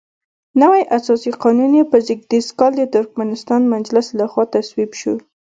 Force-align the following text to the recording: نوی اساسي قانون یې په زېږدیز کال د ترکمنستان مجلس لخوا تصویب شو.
نوی 0.61 0.83
اساسي 0.97 1.31
قانون 1.41 1.71
یې 1.79 1.83
په 1.91 1.97
زېږدیز 2.07 2.47
کال 2.59 2.71
د 2.77 2.81
ترکمنستان 2.95 3.61
مجلس 3.73 4.07
لخوا 4.19 4.43
تصویب 4.55 4.91
شو. 4.99 5.15